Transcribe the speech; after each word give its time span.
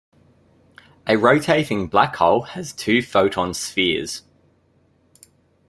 A 1.05 1.15
rotating 1.15 1.85
black 1.85 2.15
hole 2.15 2.41
has 2.41 2.73
two 2.73 3.03
photon 3.03 3.53
spheres. 3.53 4.23